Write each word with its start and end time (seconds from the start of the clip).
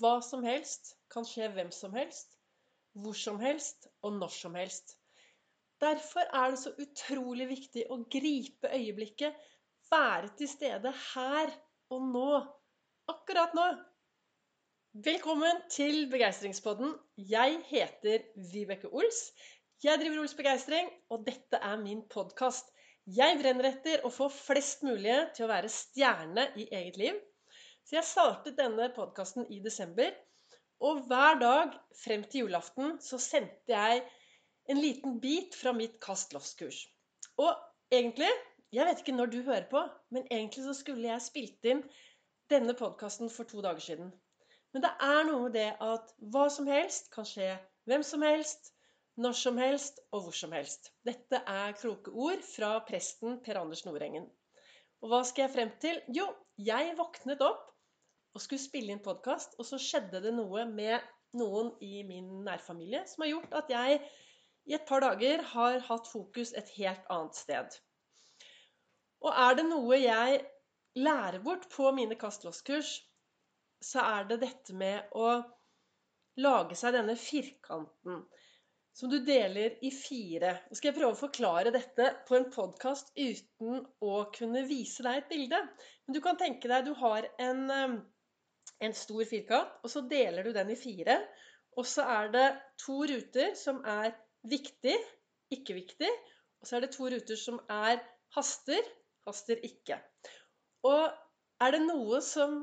Hva 0.00 0.18
som 0.24 0.42
helst 0.46 0.94
kan 1.12 1.26
skje 1.28 1.48
hvem 1.54 1.70
som 1.74 1.94
helst, 1.94 2.34
hvor 2.98 3.16
som 3.18 3.40
helst 3.42 3.88
og 4.02 4.16
når 4.18 4.32
som 4.34 4.54
helst. 4.58 4.96
Derfor 5.82 6.26
er 6.30 6.52
det 6.52 6.60
så 6.62 6.72
utrolig 6.80 7.48
viktig 7.50 7.84
å 7.90 8.00
gripe 8.10 8.70
øyeblikket, 8.74 9.34
være 9.90 10.30
til 10.38 10.50
stede 10.50 10.92
her 11.14 11.52
og 11.94 12.06
nå. 12.14 12.30
Akkurat 13.12 13.54
nå. 13.58 13.66
Velkommen 15.04 15.58
til 15.74 16.06
Begeistringspodden. 16.10 16.94
Jeg 17.18 17.58
heter 17.68 18.24
Vibeke 18.52 18.90
Ols. 18.94 19.26
Jeg 19.84 20.00
driver 20.00 20.22
Ols 20.22 20.34
Begeistring, 20.38 20.88
og 21.10 21.26
dette 21.26 21.58
er 21.58 21.76
min 21.82 22.04
podkast. 22.08 22.70
Jeg 23.04 23.36
brenner 23.42 23.68
etter 23.68 24.06
å 24.06 24.10
få 24.14 24.30
flest 24.32 24.86
mulig 24.86 25.18
til 25.36 25.44
å 25.44 25.50
være 25.50 25.68
stjerne 25.68 26.46
i 26.56 26.70
eget 26.70 26.96
liv. 27.02 27.18
Så 27.84 27.98
jeg 27.98 28.08
startet 28.08 28.56
denne 28.56 28.86
podkasten 28.96 29.44
i 29.52 29.58
desember. 29.60 30.14
Og 30.80 31.02
hver 31.08 31.36
dag 31.40 31.74
frem 32.00 32.22
til 32.32 32.46
julaften 32.46 32.94
så 33.04 33.18
sendte 33.20 33.74
jeg 33.74 34.00
en 34.72 34.80
liten 34.80 35.18
bit 35.20 35.52
fra 35.58 35.74
mitt 35.76 35.98
Kast 36.00 36.32
loss-kurs. 36.32 36.78
Og 37.36 37.52
egentlig 37.92 38.30
Jeg 38.74 38.86
vet 38.88 39.00
ikke 39.02 39.12
når 39.14 39.28
du 39.30 39.36
hører 39.46 39.66
på, 39.70 39.80
men 40.10 40.24
egentlig 40.34 40.64
så 40.64 40.72
skulle 40.74 41.06
jeg 41.06 41.22
spilt 41.22 41.66
inn 41.70 41.82
denne 42.50 42.74
podkasten 42.74 43.30
for 43.30 43.46
to 43.46 43.60
dager 43.62 43.84
siden. 43.84 44.08
Men 44.72 44.82
det 44.82 44.90
er 45.06 45.20
noe 45.28 45.44
med 45.44 45.54
det 45.54 45.68
at 45.78 46.10
hva 46.34 46.48
som 46.50 46.66
helst 46.66 47.12
kan 47.14 47.28
skje 47.28 47.52
hvem 47.86 48.02
som 48.02 48.24
helst, 48.26 48.72
når 49.14 49.36
som 49.38 49.60
helst 49.62 50.00
og 50.10 50.24
hvor 50.24 50.34
som 50.40 50.56
helst. 50.56 50.90
Dette 51.06 51.38
er 51.46 51.76
kloke 51.78 52.10
ord 52.10 52.42
fra 52.48 52.72
presten 52.88 53.38
Per 53.44 53.60
Anders 53.60 53.84
Nordengen. 53.86 54.26
Og 55.04 55.12
hva 55.12 55.22
skal 55.28 55.46
jeg 55.46 55.54
frem 55.54 55.70
til? 55.84 56.02
Jo, 56.18 56.26
jeg 56.58 56.96
våknet 56.98 57.46
opp 57.46 57.73
og 58.34 58.42
skulle 58.42 58.62
spille 58.62 58.94
inn 58.94 59.02
podkast, 59.02 59.54
og 59.58 59.66
så 59.68 59.78
skjedde 59.80 60.20
det 60.24 60.34
noe 60.34 60.66
med 60.66 60.98
noen 61.38 61.72
i 61.82 62.02
min 62.06 62.44
nærfamilie 62.46 63.04
som 63.10 63.24
har 63.24 63.32
gjort 63.32 63.56
at 63.62 63.72
jeg 63.72 63.98
i 64.64 64.74
et 64.74 64.86
par 64.88 65.04
dager 65.04 65.42
har 65.54 65.80
hatt 65.88 66.08
fokus 66.08 66.54
et 66.56 66.70
helt 66.78 67.10
annet 67.12 67.38
sted. 67.38 67.74
Og 69.24 69.30
er 69.32 69.58
det 69.58 69.66
noe 69.68 69.98
jeg 69.98 70.40
lærer 70.98 71.42
bort 71.44 71.66
på 71.72 71.90
mine 71.96 72.16
kastlåskurs, 72.18 72.94
så 73.84 74.04
er 74.04 74.30
det 74.30 74.40
dette 74.44 74.76
med 74.76 75.12
å 75.12 75.36
lage 76.40 76.76
seg 76.78 76.96
denne 76.96 77.16
firkanten 77.20 78.24
som 78.94 79.10
du 79.10 79.18
deler 79.26 79.74
i 79.84 79.90
fire. 79.90 80.54
Nå 80.70 80.78
skal 80.78 80.92
jeg 80.92 80.96
prøve 81.00 81.16
å 81.16 81.18
forklare 81.18 81.72
dette 81.74 82.12
på 82.28 82.36
en 82.38 82.46
podkast 82.54 83.10
uten 83.18 83.82
å 84.06 84.16
kunne 84.34 84.62
vise 84.68 85.02
deg 85.04 85.18
et 85.18 85.30
bilde. 85.32 85.60
Men 86.06 86.16
du 86.16 86.20
kan 86.24 86.38
tenke 86.40 86.70
deg 86.70 86.86
du 86.86 86.92
har 87.00 87.26
en 87.42 87.64
en 88.82 88.94
stor 88.96 89.24
firkant, 89.28 89.70
og 89.82 89.90
så 89.90 90.02
deler 90.10 90.46
du 90.46 90.52
den 90.56 90.72
i 90.74 90.78
fire. 90.78 91.18
Og 91.78 91.86
så 91.86 92.04
er 92.16 92.30
det 92.34 92.46
to 92.80 93.00
ruter 93.10 93.54
som 93.58 93.80
er 93.86 94.14
viktig, 94.50 94.94
ikke 95.54 95.76
viktig. 95.78 96.10
Og 96.60 96.68
så 96.68 96.76
er 96.78 96.86
det 96.86 96.94
to 96.94 97.08
ruter 97.10 97.38
som 97.38 97.60
er 97.70 98.02
haster, 98.36 98.82
haster 99.26 99.60
ikke. 99.66 99.98
Og 100.86 101.02
er 101.64 101.74
det 101.74 101.82
noe 101.86 102.20
som 102.24 102.62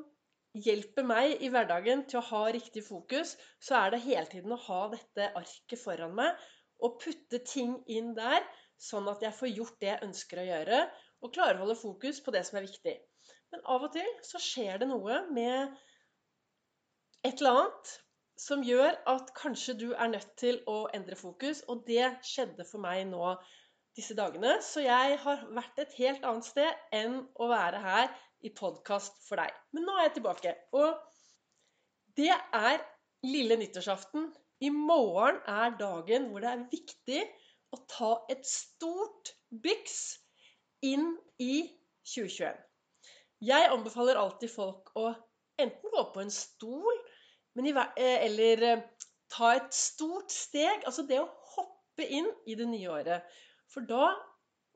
hjelper 0.57 1.05
meg 1.07 1.43
i 1.43 1.49
hverdagen 1.51 2.03
til 2.11 2.19
å 2.19 2.25
ha 2.27 2.41
riktig 2.51 2.83
fokus, 2.83 3.37
så 3.63 3.77
er 3.79 3.93
det 3.93 4.01
hele 4.03 4.27
tiden 4.31 4.51
å 4.51 4.59
ha 4.65 4.81
dette 4.91 5.29
arket 5.39 5.79
foran 5.79 6.15
meg 6.17 6.49
og 6.83 6.97
putte 7.03 7.39
ting 7.45 7.77
inn 7.93 8.11
der, 8.17 8.41
sånn 8.81 9.07
at 9.11 9.21
jeg 9.23 9.37
får 9.37 9.51
gjort 9.53 9.77
det 9.79 9.91
jeg 9.91 10.03
ønsker 10.07 10.41
å 10.41 10.47
gjøre, 10.47 10.81
og 11.21 11.33
klarer 11.35 11.59
å 11.59 11.63
holde 11.65 11.77
fokus 11.77 12.19
på 12.25 12.33
det 12.33 12.41
som 12.47 12.57
er 12.57 12.65
viktig. 12.65 12.95
Men 13.53 13.63
av 13.69 13.85
og 13.85 13.93
til 13.93 14.07
så 14.25 14.41
skjer 14.41 14.81
det 14.81 14.89
noe 14.89 15.21
med 15.31 15.75
et 17.27 17.41
eller 17.41 17.57
annet 17.59 17.91
som 18.41 18.63
gjør 18.65 18.95
at 19.11 19.33
kanskje 19.37 19.75
du 19.77 19.89
er 19.93 20.09
nødt 20.09 20.31
til 20.41 20.61
å 20.69 20.87
endre 20.95 21.17
fokus. 21.19 21.61
Og 21.69 21.83
det 21.87 22.07
skjedde 22.25 22.65
for 22.65 22.81
meg 22.81 23.03
nå 23.09 23.35
disse 23.97 24.15
dagene. 24.17 24.55
Så 24.65 24.83
jeg 24.85 25.19
har 25.23 25.43
vært 25.53 25.81
et 25.83 25.93
helt 25.99 26.25
annet 26.25 26.47
sted 26.47 26.85
enn 26.95 27.19
å 27.37 27.49
være 27.51 27.81
her 27.83 28.09
i 28.41 28.53
podkast 28.57 29.21
for 29.27 29.41
deg. 29.41 29.53
Men 29.75 29.85
nå 29.85 29.97
er 29.97 30.07
jeg 30.07 30.15
tilbake. 30.17 30.55
Og 30.73 30.97
det 32.17 32.31
er 32.33 32.81
lille 33.27 33.59
nyttårsaften. 33.61 34.31
I 34.61 34.69
morgen 34.73 35.39
er 35.49 35.77
dagen 35.77 36.29
hvor 36.31 36.43
det 36.43 36.51
er 36.51 36.65
viktig 36.71 37.21
å 37.73 37.79
ta 37.89 38.11
et 38.29 38.45
stort 38.45 39.33
byks 39.63 40.01
inn 40.85 41.13
i 41.41 41.63
2021. 42.09 42.57
Jeg 43.41 43.69
anbefaler 43.73 44.19
alltid 44.21 44.51
folk 44.53 44.91
å 44.97 45.11
enten 45.61 45.93
gå 45.93 46.03
på 46.13 46.21
en 46.21 46.33
stol 46.33 46.99
i, 47.59 47.75
eh, 47.75 48.17
eller 48.25 48.63
eh, 48.67 48.83
ta 49.31 49.53
et 49.55 49.71
stort 49.75 50.31
steg. 50.31 50.85
Altså 50.85 51.05
det 51.07 51.21
å 51.21 51.29
hoppe 51.55 52.07
inn 52.07 52.29
i 52.47 52.55
det 52.55 52.67
nye 52.69 52.91
året. 52.91 53.39
For 53.71 53.87
da 53.87 54.11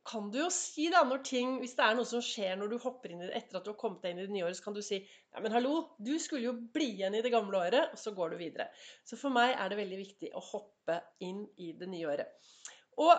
kan 0.06 0.28
du 0.30 0.38
jo 0.38 0.50
si 0.54 0.86
da, 0.94 1.02
når 1.08 1.24
ting, 1.26 1.56
Hvis 1.62 1.74
det 1.78 1.86
er 1.86 1.96
noe 1.98 2.06
som 2.06 2.22
skjer 2.22 2.60
når 2.60 2.72
du 2.72 2.78
hopper 2.84 3.12
inn 3.12 3.24
i 3.24 3.30
det 3.30 3.40
etter 3.40 3.58
at 3.58 3.66
du 3.66 3.72
har 3.72 3.80
kommet 3.80 4.04
deg 4.04 4.14
inn 4.14 4.22
i 4.22 4.28
det 4.28 4.36
nye 4.36 4.46
året, 4.46 4.60
så 4.60 4.68
kan 4.68 4.76
du 4.78 4.84
si 4.86 5.00
ja, 5.02 5.42
men 5.42 5.56
hallo, 5.56 5.80
du 5.98 6.14
skulle 6.22 6.46
jo 6.46 6.54
bli 6.76 6.92
igjen 6.94 7.18
i 7.18 7.24
det 7.26 7.34
gamle 7.34 7.58
året, 7.58 7.96
og 7.96 8.00
så 8.00 8.14
går 8.16 8.36
du 8.36 8.38
videre. 8.40 8.70
Så 9.04 9.18
for 9.20 9.34
meg 9.34 9.56
er 9.56 9.72
det 9.72 9.80
veldig 9.82 9.98
viktig 10.04 10.30
å 10.38 10.44
hoppe 10.52 11.00
inn 11.26 11.42
i 11.58 11.72
det 11.80 11.90
nye 11.90 12.12
året. 12.14 12.54
Og 13.02 13.12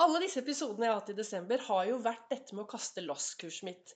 alle 0.00 0.22
disse 0.24 0.40
episodene 0.40 0.88
jeg 0.88 0.94
har 0.94 1.02
hatt 1.02 1.12
i 1.12 1.18
desember, 1.18 1.62
har 1.68 1.84
jo 1.90 2.00
vært 2.02 2.32
dette 2.32 2.56
med 2.56 2.64
å 2.64 2.72
kaste 2.72 3.04
loss-kurset 3.04 3.68
mitt. 3.68 3.94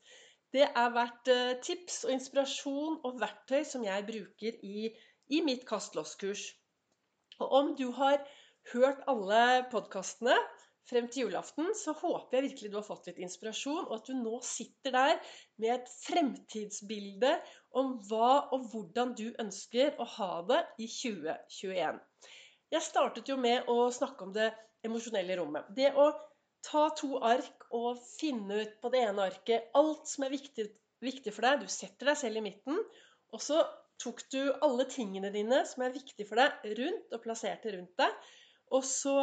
Det 0.55 0.67
er 0.71 0.93
vært 0.95 1.31
eh, 1.33 1.57
tips 1.67 2.05
og 2.07 2.15
inspirasjon 2.15 3.01
og 3.03 3.17
verktøy 3.19 3.65
som 3.67 3.83
jeg 3.83 4.07
bruker 4.07 4.61
i, 4.63 4.91
i 5.35 5.41
mitt 5.43 5.65
Kast 5.67 5.97
loss-kurs. 5.99 6.45
Og 7.43 7.57
om 7.59 7.73
du 7.79 7.89
har 7.97 8.21
hørt 8.71 9.03
alle 9.11 9.65
podkastene 9.73 10.37
frem 10.89 11.09
til 11.09 11.25
julaften, 11.25 11.73
så 11.75 11.95
håper 11.97 12.39
jeg 12.39 12.47
virkelig 12.49 12.71
du 12.71 12.77
har 12.79 12.87
fått 12.87 13.09
litt 13.09 13.19
inspirasjon, 13.25 13.87
og 13.89 13.97
at 13.97 14.07
du 14.07 14.15
nå 14.19 14.39
sitter 14.47 14.95
der 14.95 15.35
med 15.59 15.73
et 15.75 15.91
fremtidsbilde 16.05 17.33
om 17.81 17.97
hva 18.09 18.35
og 18.55 18.69
hvordan 18.71 19.15
du 19.19 19.27
ønsker 19.43 19.97
å 19.99 20.07
ha 20.19 20.31
det 20.53 20.61
i 20.79 20.87
2021. 20.87 21.99
Jeg 22.75 22.85
startet 22.85 23.31
jo 23.31 23.41
med 23.41 23.67
å 23.71 23.89
snakke 23.95 24.29
om 24.29 24.37
det 24.37 24.53
emosjonelle 24.85 25.41
rommet. 25.41 25.67
Det 25.75 25.91
å 25.97 26.13
ta 26.65 26.89
to 26.97 27.19
ark 27.25 27.67
og 27.75 28.01
finne 28.17 28.63
ut 28.65 28.77
på 28.81 28.91
det 28.93 29.03
ene 29.05 29.29
arket 29.29 29.75
alt 29.77 30.09
som 30.09 30.25
er 30.27 30.33
viktig, 30.33 30.67
viktig 31.05 31.33
for 31.35 31.47
deg. 31.47 31.65
Du 31.65 31.73
setter 31.73 32.11
deg 32.11 32.21
selv 32.21 32.41
i 32.41 32.45
midten, 32.47 32.81
og 33.35 33.43
så 33.43 33.61
tok 34.01 34.25
du 34.33 34.41
alle 34.65 34.87
tingene 34.91 35.31
dine 35.35 35.61
som 35.69 35.85
er 35.85 35.95
viktige 35.95 36.27
for 36.29 36.41
deg, 36.41 36.65
rundt 36.81 37.15
og 37.15 37.23
plasserte 37.25 37.75
rundt 37.75 37.95
deg. 38.01 38.17
Og 38.75 38.85
så 38.87 39.15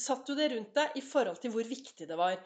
satt 0.00 0.24
du 0.28 0.36
det 0.38 0.50
rundt 0.54 0.72
deg 0.76 0.96
i 0.96 1.04
forhold 1.04 1.40
til 1.42 1.52
hvor 1.54 1.66
viktig 1.66 2.08
det 2.08 2.18
var. 2.18 2.38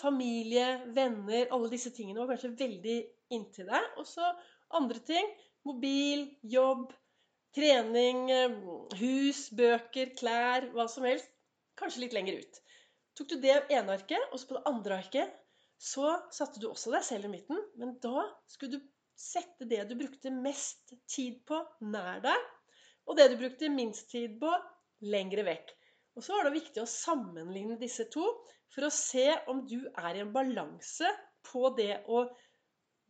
Familie, 0.00 0.80
venner, 0.96 1.46
alle 1.54 1.70
disse 1.70 1.92
tingene 1.94 2.18
var 2.22 2.32
kanskje 2.32 2.56
veldig 2.58 2.96
inntil 3.36 3.68
deg. 3.70 3.92
Og 4.00 4.08
så 4.08 4.32
andre 4.74 5.02
ting. 5.06 5.28
Mobil, 5.68 6.24
jobb, 6.50 6.88
trening, 7.54 8.24
hus, 8.98 9.44
bøker, 9.54 10.14
klær, 10.18 10.70
hva 10.74 10.88
som 10.90 11.06
helst. 11.06 11.30
Kanskje 11.78 12.06
litt 12.06 12.16
lenger 12.16 12.40
ut. 12.40 12.60
Tok 13.18 13.32
du 13.32 13.36
det 13.42 13.56
ene 13.72 13.96
arket, 13.96 14.22
og 14.30 14.40
så 14.40 14.48
på 14.48 14.58
det 14.58 14.66
andre 14.70 15.00
arket 15.02 15.36
så 15.80 16.12
satte 16.34 16.60
du 16.60 16.68
også 16.68 16.92
deg 16.92 17.04
selv 17.06 17.28
i 17.28 17.32
midten. 17.34 17.60
Men 17.80 17.96
da 18.02 18.26
skulle 18.50 18.78
du 18.78 18.88
sette 19.20 19.68
det 19.68 19.82
du 19.88 19.96
brukte 19.98 20.32
mest 20.32 20.94
tid 21.10 21.40
på, 21.48 21.60
nær 21.88 22.20
deg. 22.24 22.48
Og 23.08 23.16
det 23.18 23.30
du 23.32 23.38
brukte 23.40 23.72
minst 23.72 24.10
tid 24.12 24.36
på, 24.40 24.52
lengre 25.10 25.44
vekk. 25.46 25.72
Og 26.18 26.24
så 26.24 26.36
var 26.36 26.46
det 26.46 26.58
viktig 26.58 26.82
å 26.82 26.90
sammenligne 26.90 27.78
disse 27.80 28.06
to 28.12 28.24
for 28.74 28.86
å 28.86 28.94
se 28.94 29.26
om 29.50 29.64
du 29.68 29.78
er 29.88 30.16
i 30.16 30.22
en 30.24 30.32
balanse 30.34 31.08
på 31.46 31.70
det 31.78 32.02
å 32.10 32.26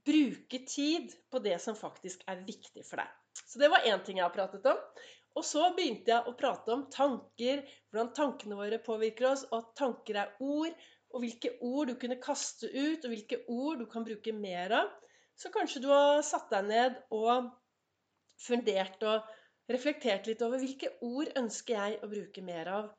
bruke 0.07 0.63
tid 0.69 1.13
på 1.31 1.41
det 1.45 1.59
som 1.63 1.77
faktisk 1.77 2.23
er 2.31 2.45
viktig 2.47 2.85
for 2.87 3.03
deg. 3.03 3.11
Så 3.47 3.61
det 3.61 3.71
var 3.73 3.85
én 3.87 4.01
ting 4.05 4.21
jeg 4.21 4.27
har 4.27 4.35
pratet 4.35 4.67
om. 4.71 4.79
Og 5.39 5.47
så 5.47 5.69
begynte 5.77 6.11
jeg 6.11 6.27
å 6.27 6.35
prate 6.39 6.73
om 6.75 6.87
tanker, 6.93 7.63
hvordan 7.91 8.15
tankene 8.17 8.59
våre 8.59 8.81
påvirker 8.83 9.31
oss, 9.31 9.45
og 9.51 9.61
at 9.61 9.71
tanker 9.79 10.19
er 10.25 10.33
ord, 10.43 10.75
og 11.11 11.25
hvilke 11.25 11.53
ord 11.67 11.91
du 11.91 11.97
kunne 12.01 12.19
kaste 12.23 12.71
ut, 12.71 13.05
og 13.05 13.13
hvilke 13.13 13.41
ord 13.51 13.81
du 13.83 13.87
kan 13.91 14.07
bruke 14.07 14.35
mer 14.35 14.75
av. 14.83 14.91
Så 15.39 15.53
kanskje 15.55 15.83
du 15.85 15.89
har 15.91 16.21
satt 16.27 16.51
deg 16.53 16.67
ned 16.69 16.99
og 17.17 17.51
fundert 18.41 19.03
og 19.07 19.31
reflektert 19.71 20.27
litt 20.29 20.43
over 20.45 20.61
hvilke 20.61 20.93
ord 21.07 21.31
ønsker 21.39 21.77
jeg 21.77 21.99
å 22.03 22.11
bruke 22.11 22.45
mer 22.45 22.71
av 22.75 22.91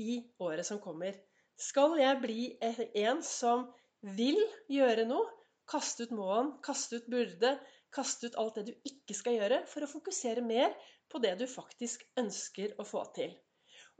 i 0.00 0.22
året 0.42 0.66
som 0.66 0.80
kommer. 0.82 1.16
Skal 1.60 1.98
jeg 2.00 2.20
bli 2.22 2.40
en 2.60 3.22
som 3.22 3.68
vil 4.16 4.40
gjøre 4.70 5.06
noe? 5.10 5.26
Kaste 5.70 6.04
ut 6.04 6.12
må-en, 6.12 6.50
kaste 6.64 7.00
ut 7.00 7.06
burde, 7.08 7.54
kaste 7.94 8.28
ut 8.28 8.34
alt 8.40 8.58
det 8.58 8.64
du 8.68 8.88
ikke 8.90 9.14
skal 9.16 9.38
gjøre, 9.38 9.62
for 9.70 9.86
å 9.86 9.88
fokusere 9.88 10.42
mer 10.44 10.74
på 11.10 11.20
det 11.22 11.34
du 11.40 11.46
faktisk 11.50 12.04
ønsker 12.20 12.74
å 12.80 12.86
få 12.88 13.04
til. 13.16 13.34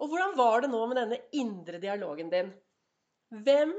Og 0.00 0.10
hvordan 0.10 0.34
var 0.38 0.64
det 0.64 0.70
nå 0.72 0.80
med 0.90 0.98
denne 0.98 1.20
indre 1.38 1.80
dialogen 1.82 2.30
din? 2.32 2.50
Hvem 3.44 3.74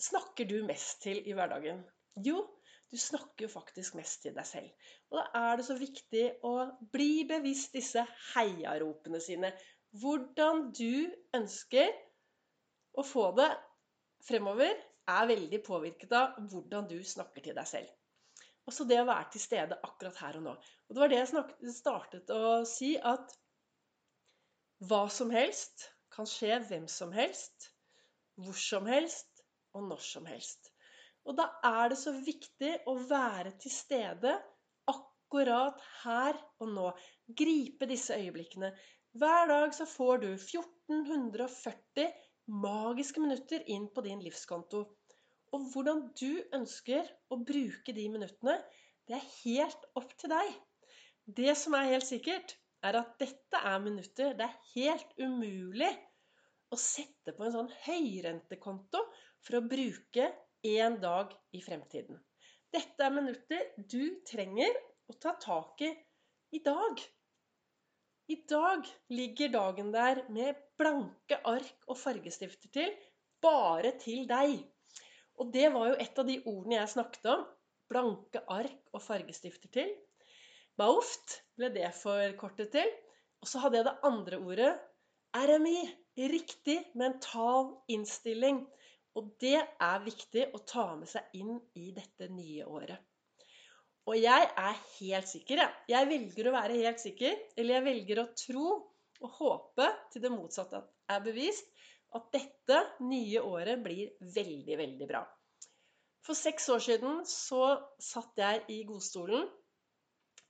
snakker 0.00 0.48
du 0.48 0.60
mest 0.66 1.00
til 1.02 1.22
i 1.26 1.34
hverdagen? 1.36 1.82
Jo, 2.24 2.44
Du 2.86 2.96
snakker 2.96 3.46
jo 3.46 3.50
faktisk 3.50 3.96
mest 3.98 4.20
til 4.22 4.34
deg 4.36 4.46
selv. 4.46 4.90
Og 5.10 5.18
da 5.18 5.24
er 5.50 5.58
det 5.58 5.64
så 5.66 5.74
viktig 5.78 6.26
å 6.46 6.52
bli 6.94 7.24
bevisst 7.26 7.74
disse 7.74 8.04
heiaropene 8.32 9.18
sine. 9.22 9.50
Hvordan 9.90 10.68
du 10.76 11.10
ønsker 11.34 11.90
å 12.94 13.02
få 13.02 13.32
det 13.38 13.50
fremover, 14.26 14.70
er 15.06 15.28
veldig 15.30 15.60
påvirket 15.66 16.14
av 16.18 16.38
hvordan 16.50 16.88
du 16.90 16.96
snakker 17.06 17.44
til 17.44 17.54
deg 17.58 17.68
selv. 17.70 17.90
Også 18.66 18.86
det 18.88 18.98
å 18.98 19.06
være 19.06 19.30
til 19.34 19.42
stede 19.42 19.78
akkurat 19.86 20.16
her 20.22 20.38
og 20.40 20.46
nå. 20.48 20.54
Og 20.86 20.94
det 20.94 21.02
var 21.02 21.12
det 21.12 21.20
jeg 21.22 21.74
startet 21.74 22.32
å 22.34 22.64
si, 22.66 22.94
at 22.98 23.34
hva 24.88 25.06
som 25.12 25.30
helst 25.32 25.86
kan 26.12 26.28
skje 26.28 26.58
hvem 26.68 26.88
som 26.90 27.12
helst, 27.14 27.70
hvor 28.40 28.58
som 28.58 28.88
helst 28.90 29.44
og 29.76 29.86
når 29.86 30.02
som 30.02 30.26
helst. 30.28 30.72
Og 31.26 31.36
da 31.38 31.48
er 31.66 31.90
det 31.92 31.98
så 32.00 32.12
viktig 32.14 32.72
å 32.90 32.96
være 33.08 33.54
til 33.62 33.72
stede 33.72 34.34
akkurat 34.90 35.80
her 36.04 36.38
og 36.62 36.70
nå. 36.74 36.90
Gripe 37.38 37.88
disse 37.90 38.18
øyeblikkene. 38.18 38.70
Hver 39.16 39.48
dag 39.50 39.74
så 39.74 39.86
får 39.88 40.22
du 40.22 40.28
1440 40.34 42.12
magiske 42.52 43.22
minutter 43.22 43.64
inn 43.72 43.88
på 43.94 44.04
din 44.06 44.20
livskonto. 44.22 44.84
Og 45.54 45.68
hvordan 45.72 46.02
du 46.18 46.42
ønsker 46.56 47.08
å 47.30 47.38
bruke 47.46 47.94
de 47.96 48.06
minuttene, 48.12 48.56
det 49.06 49.18
er 49.18 49.28
helt 49.44 49.86
opp 49.98 50.14
til 50.18 50.32
deg. 50.32 50.54
Det 51.26 51.54
som 51.58 51.76
er 51.78 51.92
helt 51.92 52.06
sikkert, 52.08 52.56
er 52.86 52.98
at 53.00 53.14
dette 53.18 53.60
er 53.70 53.78
minutter 53.82 54.34
det 54.38 54.46
er 54.46 54.58
helt 54.74 55.14
umulig 55.18 55.90
å 56.70 56.78
sette 56.78 57.34
på 57.34 57.46
en 57.46 57.54
sånn 57.54 57.70
høyrentekonto 57.86 59.00
for 59.46 59.58
å 59.58 59.66
bruke 59.66 60.28
én 60.66 60.98
dag 61.02 61.32
i 61.54 61.62
fremtiden. 61.62 62.18
Dette 62.74 63.06
er 63.06 63.14
minutter 63.14 63.70
du 63.78 64.18
trenger 64.26 64.74
å 65.06 65.14
ta 65.22 65.36
tak 65.40 65.82
i 65.86 65.92
i 66.54 66.62
dag. 66.64 67.00
I 68.28 68.36
dag 68.48 68.86
ligger 69.14 69.52
dagen 69.54 69.92
der 69.94 70.22
med 70.32 70.58
blanke 70.78 71.38
ark 71.46 71.86
og 71.86 71.98
fargestifter 71.98 72.72
til, 72.74 72.94
bare 73.42 73.92
til 74.02 74.26
deg. 74.30 74.58
Og 75.40 75.52
det 75.52 75.68
var 75.74 75.90
jo 75.90 75.96
et 76.00 76.18
av 76.20 76.28
de 76.28 76.38
ordene 76.48 76.78
jeg 76.78 76.92
snakket 76.94 77.30
om. 77.32 77.44
Blanke 77.90 78.42
ark 78.50 78.94
og 78.96 79.02
fargestifter 79.04 79.70
til. 79.72 79.92
Bauft 80.80 81.40
ble 81.56 81.70
det 81.74 81.90
forkortet 81.96 82.72
til. 82.74 82.88
Og 83.44 83.50
så 83.50 83.60
hadde 83.62 83.80
jeg 83.80 83.88
det 83.88 83.98
andre 84.08 84.40
ordet. 84.40 84.72
RMI. 85.36 85.78
Riktig 86.32 86.78
mental 86.96 87.74
innstilling. 87.92 88.64
Og 89.16 89.28
det 89.40 89.58
er 89.60 90.04
viktig 90.04 90.48
å 90.56 90.62
ta 90.68 90.88
med 90.96 91.08
seg 91.08 91.36
inn 91.36 91.58
i 91.76 91.90
dette 91.96 92.28
nye 92.32 92.64
året. 92.68 92.98
Og 94.06 94.16
jeg 94.20 94.44
er 94.46 94.82
helt 94.98 95.28
sikker, 95.28 95.60
jeg. 95.62 95.78
Jeg 95.90 96.08
velger 96.10 96.48
å 96.48 96.56
være 96.56 96.82
helt 96.84 97.02
sikker. 97.02 97.38
Eller 97.56 97.78
jeg 97.78 97.86
velger 97.90 98.22
å 98.22 98.30
tro 98.38 98.66
og 99.16 99.38
håpe 99.40 99.88
til 100.12 100.24
det 100.24 100.32
motsatte 100.32 100.82
er 101.12 101.22
bevist 101.24 101.68
at 102.14 102.28
dette 102.34 102.78
nye 103.04 103.42
året 103.42 103.82
blir 103.82 104.12
veldig, 104.20 104.78
veldig 104.78 105.08
bra. 105.10 105.24
For 106.26 106.38
seks 106.38 106.68
år 106.74 106.82
siden 106.82 107.20
så 107.30 107.76
satt 108.02 108.38
jeg 108.40 108.62
i 108.72 108.80
godstolen 108.88 109.46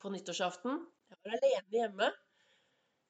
på 0.00 0.12
nyttårsaften. 0.12 0.78
Jeg 1.10 1.18
var 1.24 1.36
alene 1.38 1.80
hjemme. 1.80 2.08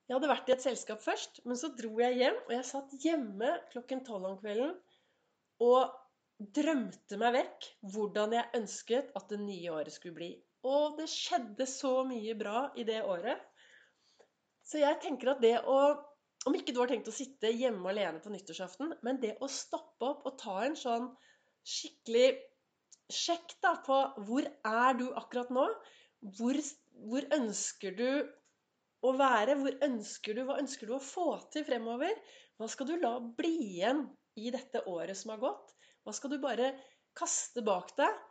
Jeg 0.07 0.15
hadde 0.17 0.31
vært 0.31 0.51
i 0.51 0.55
et 0.55 0.65
selskap 0.65 1.03
først, 1.03 1.41
men 1.47 1.59
så 1.59 1.73
dro 1.79 1.93
jeg 2.01 2.19
hjem. 2.21 2.41
Og 2.47 2.53
jeg 2.55 2.69
satt 2.69 2.97
hjemme 3.03 3.53
klokken 3.73 4.03
tolv 4.07 4.29
om 4.31 4.41
kvelden 4.43 4.75
og 5.67 5.95
drømte 6.39 7.17
meg 7.21 7.33
vekk 7.39 7.69
hvordan 7.95 8.35
jeg 8.37 8.53
ønsket 8.59 9.15
at 9.17 9.31
det 9.33 9.41
nye 9.41 9.73
året 9.73 9.95
skulle 9.95 10.19
bli. 10.19 10.33
Og 10.67 10.99
det 10.99 11.09
skjedde 11.11 11.67
så 11.71 12.01
mye 12.09 12.35
bra 12.39 12.67
i 12.77 12.85
det 12.87 13.01
året. 13.07 13.41
Så 14.67 14.83
jeg 14.83 14.99
tenker 15.03 15.33
at 15.33 15.43
det 15.43 15.57
å 15.63 15.79
Om 16.47 16.55
ikke 16.55 16.73
du 16.75 16.79
har 16.79 16.91
tenkt 16.91 17.09
å 17.11 17.15
sitte 17.15 17.51
hjemme 17.51 17.91
alene 17.91 18.21
på 18.23 18.31
nyttårsaften, 18.31 18.93
men 19.03 19.19
det 19.23 19.35
å 19.43 19.49
stoppe 19.51 20.07
opp 20.07 20.27
og 20.31 20.37
ta 20.39 20.61
en 20.63 20.77
sånn 20.79 21.09
skikkelig 21.67 22.29
sjekk 23.11 23.57
da 23.65 23.73
på 23.87 23.97
hvor 24.29 24.47
er 24.47 24.99
du 24.99 25.09
akkurat 25.19 25.51
nå? 25.55 25.65
Hvor, 26.39 26.59
hvor 27.11 27.27
ønsker 27.35 27.97
du 27.99 28.09
å 29.07 29.13
være? 29.19 29.59
Hvor 29.59 29.75
ønsker 29.89 30.39
du, 30.39 30.45
hva 30.47 30.61
ønsker 30.63 30.87
du 30.87 30.95
å 30.97 31.03
få 31.03 31.27
til 31.55 31.67
fremover? 31.67 32.15
Hva 32.57 32.71
skal 32.71 32.93
du 32.93 32.97
la 33.03 33.17
bli 33.21 33.53
igjen 33.67 34.07
i 34.39 34.55
dette 34.55 34.85
året 34.91 35.19
som 35.19 35.35
har 35.35 35.43
gått? 35.43 35.75
Hva 36.07 36.15
skal 36.15 36.31
du 36.33 36.39
bare 36.43 36.73
kaste 37.19 37.67
bak 37.67 37.91
deg? 37.99 38.23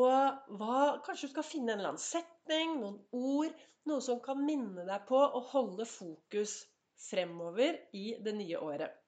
Og 0.00 0.56
hva, 0.56 0.76
kanskje 1.04 1.28
du 1.28 1.34
skal 1.34 1.44
finne 1.44 1.74
en 1.74 1.82
eller 1.82 1.92
annen 1.92 2.00
setning, 2.00 2.78
noen 2.80 3.00
ord, 3.12 3.64
noe 3.88 4.00
som 4.00 4.24
kan 4.24 4.40
minne 4.40 4.86
deg 4.88 5.04
på 5.08 5.20
å 5.20 5.42
holde 5.52 5.84
fokus 5.84 6.62
fremover 7.10 7.78
i 7.98 8.12
det 8.22 8.34
nye 8.38 8.60
året. 8.62 8.98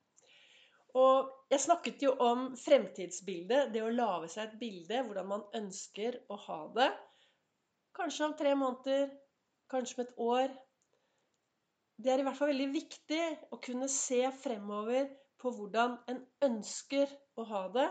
Og 0.95 1.31
jeg 1.51 1.63
snakket 1.65 2.05
jo 2.07 2.13
om 2.23 2.53
fremtidsbildet, 2.59 3.73
det 3.75 3.83
å 3.83 3.91
lage 3.91 4.29
seg 4.31 4.47
et 4.47 4.61
bilde, 4.61 5.01
hvordan 5.07 5.31
man 5.33 5.43
ønsker 5.59 6.21
å 6.31 6.39
ha 6.47 6.61
det. 6.77 6.91
Kanskje 7.99 8.29
om 8.29 8.37
tre 8.39 8.55
måneder, 8.59 9.09
kanskje 9.71 9.99
om 9.99 10.05
et 10.05 10.15
år. 10.23 10.55
Det 11.99 12.13
er 12.13 12.23
i 12.23 12.27
hvert 12.27 12.39
fall 12.39 12.53
veldig 12.53 12.71
viktig 12.75 13.23
å 13.55 13.59
kunne 13.63 13.91
se 13.91 14.23
fremover 14.43 15.11
på 15.43 15.51
hvordan 15.55 15.99
en 16.11 16.23
ønsker 16.47 17.11
å 17.39 17.47
ha 17.51 17.67
det, 17.75 17.89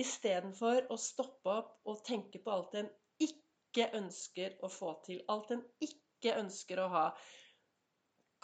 istedenfor 0.00 0.88
å 0.92 0.96
stoppe 1.00 1.52
opp 1.60 1.88
og 1.88 2.02
tenke 2.06 2.40
på 2.42 2.52
alt 2.54 2.76
en 2.80 2.90
ikke 3.20 3.90
ønsker 3.98 4.56
å 4.64 4.70
få 4.72 4.94
til. 5.06 5.20
Alt 5.28 5.52
en 5.54 5.64
ikke 5.84 6.36
ønsker 6.40 6.80
å 6.82 6.88
ha. 6.92 7.04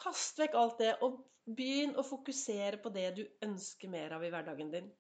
Kast 0.01 0.39
vekk 0.41 0.57
alt 0.61 0.79
det, 0.83 0.93
og 1.05 1.23
begynn 1.57 1.97
å 1.97 2.05
fokusere 2.07 2.81
på 2.83 2.93
det 2.95 3.07
du 3.17 3.23
ønsker 3.47 3.91
mer 3.93 4.17
av 4.17 4.25
i 4.27 4.31
hverdagen 4.33 4.73
din. 4.73 4.91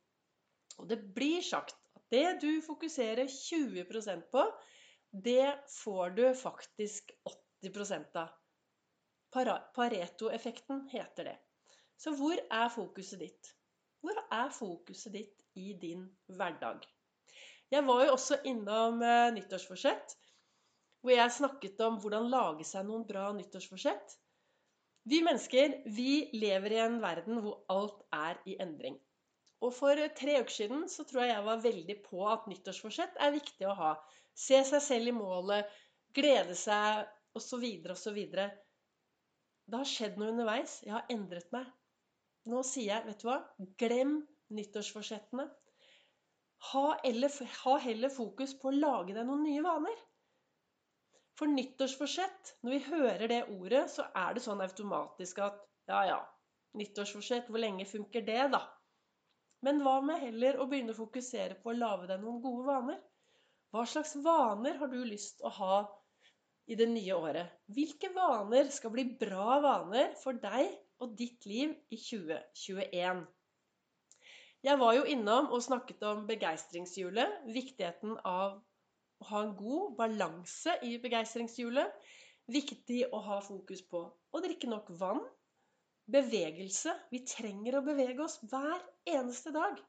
Og 0.81 0.89
det 0.91 1.01
blir 1.17 1.43
sagt 1.45 1.77
at 1.97 2.05
det 2.13 2.27
du 2.45 2.51
fokuserer 2.65 3.29
20% 3.33 4.29
på, 4.33 4.45
det 5.11 5.55
får 5.73 6.17
du 6.17 6.25
faktisk 6.35 7.13
80 7.25 8.17
av. 8.21 8.35
Pareto-effekten 9.77 10.87
heter 10.93 11.31
det. 11.33 11.37
Så 11.97 12.13
hvor 12.17 12.37
er 12.37 12.69
fokuset 12.73 13.21
ditt? 13.21 13.53
Hvor 14.05 14.19
er 14.33 14.53
fokuset 14.53 15.13
ditt 15.17 15.43
i 15.57 15.73
din 15.81 16.05
hverdag? 16.27 16.85
Jeg 17.73 17.83
var 17.87 18.05
jo 18.05 18.13
også 18.15 18.39
innom 18.47 19.01
eh, 19.03 19.33
nyttårsforsett, 19.35 20.15
hvor 21.03 21.15
jeg 21.15 21.33
snakket 21.35 21.81
om 21.87 21.97
hvordan 22.03 22.29
lage 22.31 22.67
seg 22.69 22.87
noen 22.87 23.07
bra 23.09 23.33
nyttårsforsett. 23.35 24.15
Vi 25.07 25.21
mennesker 25.23 25.75
vi 25.97 26.13
lever 26.35 26.75
i 26.75 26.81
en 26.83 26.97
verden 27.03 27.39
hvor 27.45 27.61
alt 27.71 28.01
er 28.15 28.41
i 28.51 28.57
endring. 28.63 28.97
Og 29.63 29.73
for 29.73 30.01
tre 30.19 30.41
uker 30.43 30.53
siden 30.53 30.87
så 30.93 31.07
tror 31.07 31.23
jeg 31.25 31.33
jeg 31.33 31.45
var 31.47 31.63
veldig 31.63 31.97
på 32.05 32.25
at 32.29 32.49
nyttårsforsett 32.51 33.21
er 33.23 33.35
viktig 33.37 33.69
å 33.71 33.77
ha. 33.79 33.93
Se 34.37 34.59
seg 34.69 34.83
selv 34.85 35.13
i 35.13 35.15
målet, 35.17 35.71
glede 36.17 36.57
seg 36.59 37.07
osv. 37.39 37.65
osv. 37.95 38.19
Det 39.67 39.79
har 39.81 39.89
skjedd 39.93 40.19
noe 40.19 40.33
underveis. 40.35 40.81
Jeg 40.85 40.97
har 40.97 41.07
endret 41.13 41.49
meg. 41.55 41.71
Nå 42.51 42.63
sier 42.67 42.93
jeg, 42.93 43.07
vet 43.07 43.23
du 43.23 43.31
hva, 43.31 43.39
glem 43.81 44.19
nyttårsforsettene. 44.59 45.47
Ha, 46.73 46.85
ha 47.63 47.79
heller 47.87 48.13
fokus 48.13 48.55
på 48.59 48.71
å 48.71 48.77
lage 48.77 49.15
deg 49.17 49.27
noen 49.27 49.47
nye 49.47 49.65
vaner. 49.65 50.06
For 51.37 51.53
nyttårsforsett, 51.53 52.55
når 52.65 52.73
vi 52.73 52.85
hører 52.87 53.29
det 53.29 53.43
ordet, 53.53 53.83
så 53.93 54.07
er 54.17 54.37
det 54.37 54.43
sånn 54.45 54.63
automatisk 54.65 55.43
at 55.45 55.59
ja, 55.91 56.01
ja, 56.09 56.21
nyttårsforsett, 56.81 57.51
hvor 57.51 57.61
lenge 57.61 57.85
funker 57.89 58.25
det, 58.25 58.41
da? 58.55 58.63
Men 59.67 59.83
hva 59.85 59.99
med 60.05 60.23
heller 60.23 60.61
å 60.61 60.67
begynne 60.71 60.95
å 60.95 60.99
fokusere 60.99 61.59
på 61.61 61.73
å 61.73 61.77
lage 61.77 62.09
deg 62.09 62.23
noen 62.23 62.41
gode 62.45 62.65
vaner? 62.69 62.99
Hva 63.75 63.85
slags 63.89 64.15
vaner 64.25 64.79
har 64.81 64.89
du 64.93 64.99
lyst 65.05 65.39
til 65.41 65.49
å 65.49 65.55
ha 65.59 65.79
i 66.71 66.77
det 66.79 66.89
nye 66.89 67.17
året? 67.17 67.53
Hvilke 67.69 68.13
vaner 68.15 68.71
skal 68.73 68.95
bli 68.95 69.05
bra 69.21 69.59
vaner 69.65 70.15
for 70.23 70.39
deg 70.41 70.71
og 71.05 71.17
ditt 71.19 71.45
liv 71.49 71.75
i 71.93 71.99
2021. 72.01 73.25
Jeg 74.67 74.81
var 74.81 74.97
jo 74.97 75.05
innom 75.13 75.51
og 75.53 75.63
snakket 75.63 76.01
om 76.09 76.25
begeistringshjulet, 76.31 77.43
viktigheten 77.53 78.17
av 78.25 78.57
å 79.23 79.29
ha 79.31 79.43
en 79.45 79.55
god 79.59 79.97
balanse 79.99 80.77
i 80.87 80.97
begeistringshjulet. 81.03 81.93
Viktig 82.53 83.01
å 83.11 83.21
ha 83.27 83.41
fokus 83.43 83.83
på 83.91 84.05
å 84.07 84.43
drikke 84.45 84.69
nok 84.71 84.93
vann, 85.01 85.23
bevegelse. 86.13 86.95
Vi 87.11 87.25
trenger 87.27 87.79
å 87.79 87.85
bevege 87.87 88.23
oss 88.23 88.39
hver 88.47 88.79
eneste 89.11 89.51
dag. 89.55 89.81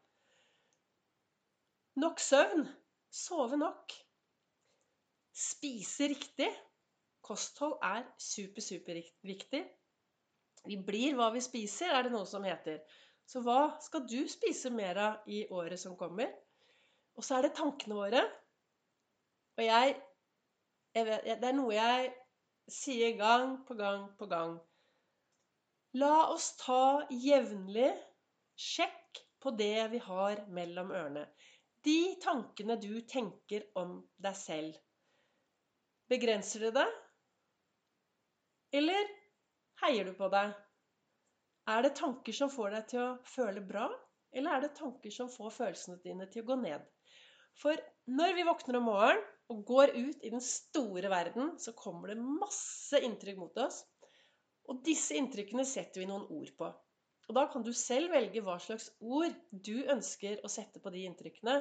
Nok 2.01 2.21
søvn. 2.21 2.65
Sove 3.13 3.57
nok. 3.57 3.93
Spise 5.37 6.09
riktig. 6.11 6.49
Kosthold 7.25 7.77
er 7.83 8.05
super, 8.21 8.63
superviktig. 8.63 9.63
Vi 10.67 10.77
blir 10.83 11.15
hva 11.17 11.29
vi 11.33 11.41
spiser, 11.43 11.93
er 11.93 12.07
det 12.07 12.13
noe 12.13 12.27
som 12.27 12.45
heter. 12.47 12.81
Så 13.27 13.41
hva 13.43 13.77
skal 13.83 14.05
du 14.07 14.19
spise 14.31 14.71
mer 14.71 14.99
av 15.03 15.31
i 15.31 15.43
året 15.51 15.79
som 15.79 15.97
kommer? 15.99 16.31
Og 17.17 17.25
så 17.25 17.37
er 17.37 17.47
det 17.47 17.57
tankene 17.57 17.97
våre. 17.97 18.21
Og 19.57 19.65
jeg, 19.65 19.93
jeg 20.93 21.05
vet, 21.05 21.29
Det 21.41 21.49
er 21.49 21.57
noe 21.57 21.73
jeg 21.73 22.09
sier 22.69 23.15
gang 23.17 23.55
på 23.65 23.77
gang 23.79 24.09
på 24.19 24.27
gang. 24.29 24.57
La 25.97 26.27
oss 26.33 26.51
ta 26.59 27.07
jevnlig 27.09 27.89
sjekk 28.53 29.21
på 29.41 29.53
det 29.57 29.87
vi 29.93 30.01
har 30.03 30.43
mellom 30.53 30.91
ørene. 30.91 31.23
De 31.85 32.17
tankene 32.21 32.75
du 32.81 33.01
tenker 33.09 33.65
om 33.79 34.01
deg 34.21 34.35
selv. 34.37 34.77
Begrenser 36.11 36.67
det 36.67 36.73
deg? 36.75 36.91
Eller 38.77 39.09
heier 39.81 40.09
du 40.09 40.13
på 40.17 40.29
deg? 40.33 40.53
Er 41.67 41.83
det 41.83 41.95
tanker 41.99 42.35
som 42.35 42.51
får 42.51 42.75
deg 42.75 42.91
til 42.91 43.01
å 43.03 43.15
føle 43.27 43.63
bra, 43.63 43.87
eller 44.31 44.53
er 44.53 44.67
det 44.67 44.75
tanker 44.77 45.11
som 45.11 45.31
får 45.31 45.55
følelsene 45.55 45.97
dine 46.03 46.27
til 46.31 46.45
å 46.45 46.49
gå 46.51 46.59
ned? 46.61 46.85
For 47.57 47.79
når 48.11 48.37
vi 48.37 48.45
våkner 48.47 48.79
om 48.79 48.87
morgenen 48.91 49.25
og 49.53 49.63
går 49.67 49.93
ut 49.95 50.25
i 50.25 50.31
den 50.31 50.43
store 50.43 51.09
verden, 51.11 51.53
så 51.59 51.71
kommer 51.77 52.11
det 52.11 52.19
masse 52.19 52.99
inntrykk 53.03 53.39
mot 53.39 53.61
oss. 53.63 53.81
Og 54.67 54.81
disse 54.83 55.15
inntrykkene 55.15 55.63
setter 55.67 56.03
vi 56.03 56.09
noen 56.09 56.27
ord 56.35 56.51
på. 56.59 56.71
Og 57.27 57.35
da 57.35 57.45
kan 57.51 57.63
du 57.63 57.73
selv 57.75 58.11
velge 58.15 58.43
hva 58.43 58.57
slags 58.63 58.89
ord 58.99 59.35
du 59.51 59.75
ønsker 59.91 60.43
å 60.43 60.51
sette 60.51 60.81
på 60.83 60.91
de 60.91 61.05
inntrykkene. 61.07 61.57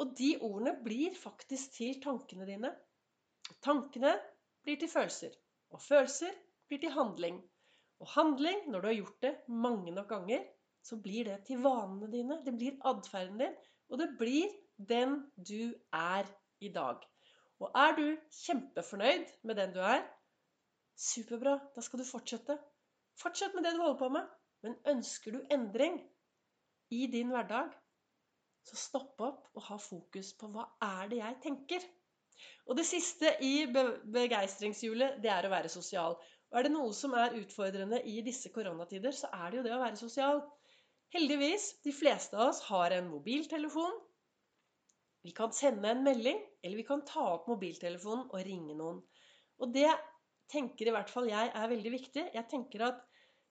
Og 0.00 0.12
de 0.16 0.34
ordene 0.44 0.74
blir 0.84 1.16
faktisk 1.16 1.76
til 1.78 2.00
tankene 2.04 2.48
dine. 2.48 2.72
Tankene 3.64 4.12
blir 4.64 4.80
til 4.80 4.92
følelser. 4.92 5.36
Og 5.72 5.80
følelser 5.80 6.32
blir 6.68 6.82
til 6.82 6.92
handling. 6.92 7.40
Og 8.00 8.12
handling, 8.12 8.66
når 8.68 8.82
du 8.82 8.88
har 8.90 8.98
gjort 8.98 9.22
det 9.24 9.34
mange 9.48 9.92
nok 9.92 10.08
ganger, 10.10 10.44
så 10.84 10.98
blir 11.00 11.28
det 11.28 11.38
til 11.48 11.62
vanene 11.64 12.10
dine. 12.12 12.40
Det 12.44 12.52
blir 12.56 12.76
atferden 12.88 13.40
din. 13.40 13.56
Og 13.88 14.00
det 14.00 14.10
blir 14.20 14.52
den 14.76 15.22
du 15.36 15.72
er 15.96 16.28
i 16.60 16.70
dag. 16.72 17.02
Og 17.60 17.72
er 17.74 17.96
du 17.96 18.06
kjempefornøyd 18.42 19.32
med 19.48 19.58
den 19.60 19.72
du 19.74 19.80
er, 19.80 20.04
superbra. 20.96 21.56
Da 21.74 21.84
skal 21.84 22.00
du 22.00 22.08
fortsette. 22.08 22.58
Fortsett 23.20 23.54
med 23.54 23.64
det 23.64 23.74
du 23.76 23.82
holder 23.82 23.98
på 24.00 24.08
med. 24.12 24.28
Men 24.64 24.76
ønsker 24.96 25.36
du 25.36 25.42
endring 25.52 25.98
i 26.90 27.06
din 27.12 27.32
hverdag, 27.32 27.72
så 28.66 28.78
stopp 28.78 29.20
opp 29.22 29.50
og 29.54 29.62
ha 29.68 29.76
fokus 29.78 30.32
på 30.38 30.48
hva 30.50 30.64
er 30.82 31.10
det 31.12 31.20
jeg 31.20 31.38
tenker. 31.44 31.84
Og 32.66 32.78
det 32.78 32.86
siste 32.88 33.30
i 33.46 33.66
begeistringshjulet, 33.70 35.20
det 35.22 35.30
er 35.32 35.46
å 35.46 35.52
være 35.52 35.70
sosial. 35.72 36.16
Og 36.50 36.58
er 36.58 36.66
det 36.66 36.72
noe 36.74 36.92
som 36.94 37.14
er 37.18 37.36
utfordrende 37.38 38.00
i 38.10 38.20
disse 38.26 38.50
koronatider, 38.54 39.14
så 39.14 39.30
er 39.34 39.50
det 39.50 39.60
jo 39.60 39.66
det 39.66 39.74
å 39.76 39.82
være 39.82 40.00
sosial. 40.00 40.42
Heldigvis, 41.14 41.68
de 41.86 41.94
fleste 41.94 42.36
av 42.36 42.50
oss 42.50 42.64
har 42.66 42.94
en 42.96 43.10
mobiltelefon. 43.12 43.94
Vi 45.26 45.32
kan 45.34 45.50
sende 45.52 45.90
en 45.90 46.04
melding, 46.06 46.38
eller 46.62 46.78
vi 46.78 46.86
kan 46.86 47.02
ta 47.06 47.24
opp 47.32 47.48
mobiltelefonen 47.50 48.28
og 48.28 48.44
ringe 48.46 48.76
noen. 48.78 49.00
Og 49.58 49.72
det 49.74 49.88
tenker 50.52 50.86
i 50.86 50.94
hvert 50.94 51.10
fall 51.10 51.26
jeg 51.26 51.50
er 51.50 51.70
veldig 51.72 51.92
viktig. 51.96 52.24
Jeg 52.36 52.46
tenker 52.52 52.84
at 52.92 53.00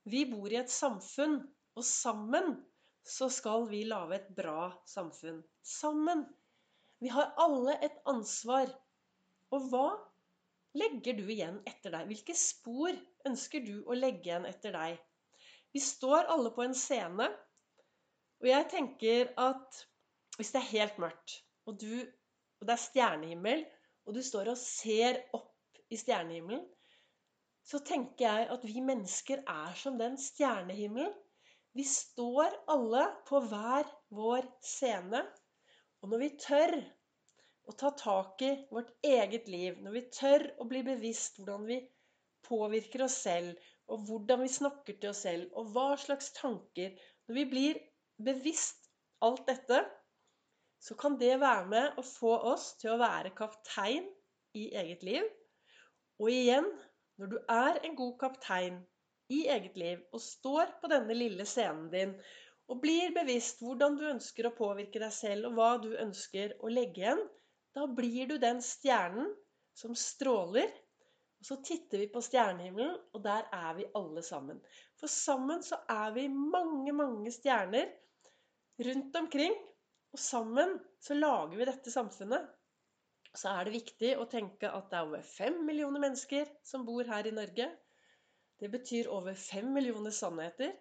vi 0.08 0.22
bor 0.30 0.48
i 0.54 0.60
et 0.62 0.72
samfunn, 0.72 1.42
og 1.76 1.84
sammen 1.84 2.54
så 3.06 3.28
skal 3.34 3.68
vi 3.68 3.84
lage 3.90 4.16
et 4.22 4.30
bra 4.38 4.70
samfunn. 4.88 5.42
Sammen. 5.68 6.24
Vi 7.04 7.12
har 7.12 7.34
alle 7.44 7.76
et 7.84 7.98
ansvar. 8.08 8.72
Og 9.52 9.68
hva 9.74 9.88
legger 10.80 11.18
du 11.20 11.26
igjen 11.28 11.60
etter 11.68 11.92
deg? 11.92 12.08
Hvilke 12.08 12.38
spor 12.40 12.96
ønsker 13.28 13.66
du 13.66 13.82
å 13.84 13.98
legge 13.98 14.30
igjen 14.30 14.48
etter 14.48 14.74
deg? 14.76 14.96
Vi 15.76 15.84
står 15.84 16.32
alle 16.32 16.54
på 16.56 16.64
en 16.64 16.78
scene, 16.78 17.28
og 18.40 18.48
jeg 18.48 18.70
tenker 18.72 19.34
at 19.44 19.84
hvis 20.38 20.52
det 20.56 20.62
er 20.62 20.72
helt 20.72 20.98
mørkt, 21.04 21.42
og, 21.66 21.78
du, 21.82 22.02
og 22.60 22.68
det 22.68 22.76
er 22.76 22.82
stjernehimmel, 22.82 23.66
og 24.06 24.18
du 24.18 24.22
står 24.24 24.52
og 24.54 24.60
ser 24.62 25.22
opp 25.36 25.82
i 25.90 25.98
stjernehimmelen, 26.00 26.66
så 27.66 27.80
tenker 27.82 28.28
jeg 28.28 28.50
at 28.54 28.66
vi 28.68 28.82
mennesker 28.86 29.42
er 29.50 29.78
som 29.80 29.98
den 29.98 30.20
stjernehimmelen. 30.22 31.14
Vi 31.76 31.84
står 31.90 32.54
alle 32.72 33.08
på 33.28 33.42
hver 33.50 33.90
vår 34.14 34.46
scene. 34.64 35.24
Og 36.04 36.12
når 36.12 36.22
vi 36.22 36.30
tør 36.40 36.76
å 37.66 37.74
ta 37.74 37.90
tak 37.98 38.44
i 38.46 38.52
vårt 38.70 38.94
eget 39.04 39.50
liv, 39.50 39.82
når 39.82 39.98
vi 39.98 40.04
tør 40.14 40.46
å 40.62 40.70
bli 40.70 40.84
bevisst 40.86 41.42
hvordan 41.42 41.66
vi 41.68 41.80
påvirker 42.46 43.08
oss 43.08 43.18
selv, 43.26 43.58
og 43.90 44.06
hvordan 44.06 44.44
vi 44.46 44.54
snakker 44.54 45.00
til 45.02 45.12
oss 45.12 45.24
selv, 45.26 45.50
og 45.58 45.74
hva 45.74 45.94
slags 46.00 46.32
tanker 46.38 46.94
Når 47.26 47.38
vi 47.40 47.44
blir 47.50 47.78
bevisst 48.22 48.86
alt 49.26 49.48
dette, 49.50 49.80
så 50.86 50.96
kan 51.00 51.18
det 51.18 51.34
være 51.42 51.66
med 51.72 51.98
å 51.98 52.04
få 52.06 52.36
oss 52.54 52.74
til 52.82 52.94
å 52.94 53.02
være 53.02 53.34
kaptein 53.38 54.06
i 54.54 54.68
eget 54.78 55.06
liv. 55.08 55.26
Og 56.22 56.30
igjen, 56.30 56.68
når 57.18 57.32
du 57.32 57.38
er 57.52 57.80
en 57.88 57.96
god 57.98 58.14
kaptein 58.22 58.78
i 59.34 59.46
eget 59.50 59.78
liv 59.82 60.04
og 60.14 60.22
står 60.22 60.76
på 60.82 60.92
denne 60.92 61.16
lille 61.18 61.48
scenen 61.50 61.88
din 61.90 62.14
og 62.70 62.80
blir 62.82 63.14
bevisst 63.16 63.62
hvordan 63.62 63.98
du 63.98 64.06
ønsker 64.10 64.48
å 64.48 64.56
påvirke 64.58 65.02
deg 65.02 65.14
selv, 65.14 65.50
og 65.50 65.58
hva 65.58 65.72
du 65.82 65.92
ønsker 66.02 66.56
å 66.66 66.72
legge 66.72 67.04
igjen, 67.04 67.22
da 67.78 67.86
blir 67.86 68.30
du 68.30 68.40
den 68.42 68.62
stjernen 68.64 69.30
som 69.78 69.94
stråler. 69.98 70.72
Og 71.42 71.50
så 71.50 71.60
titter 71.68 72.02
vi 72.02 72.08
på 72.10 72.24
stjernehimmelen, 72.26 72.96
og 73.14 73.22
der 73.26 73.46
er 73.54 73.76
vi 73.78 73.86
alle 74.00 74.24
sammen. 74.26 74.62
For 74.98 75.12
sammen 75.12 75.62
så 75.66 75.78
er 75.92 76.16
vi 76.16 76.26
mange, 76.32 76.94
mange 76.96 77.34
stjerner 77.36 77.92
rundt 78.88 79.20
omkring. 79.22 79.54
Og 80.16 80.20
sammen 80.22 80.78
så 81.04 81.16
lager 81.18 81.58
vi 81.60 81.66
dette 81.68 81.92
samfunnet. 81.92 82.46
Så 83.36 83.52
er 83.52 83.68
det 83.68 83.74
viktig 83.74 84.14
å 84.16 84.28
tenke 84.32 84.70
at 84.72 84.86
det 84.88 84.96
er 84.96 85.10
over 85.10 85.26
fem 85.28 85.58
millioner 85.68 86.00
mennesker 86.06 86.48
som 86.64 86.86
bor 86.88 87.04
her 87.10 87.28
i 87.28 87.34
Norge. 87.36 87.68
Det 88.56 88.70
betyr 88.72 89.10
over 89.12 89.36
fem 89.36 89.74
millioner 89.76 90.16
sannheter. 90.16 90.72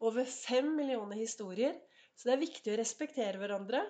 Over 0.00 0.24
fem 0.24 0.70
millioner 0.78 1.20
historier. 1.20 1.76
Så 2.16 2.30
det 2.30 2.38
er 2.38 2.44
viktig 2.46 2.72
å 2.72 2.78
respektere 2.80 3.42
hverandre, 3.42 3.82